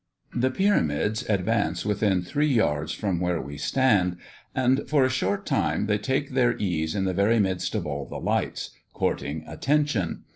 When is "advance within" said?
1.29-2.23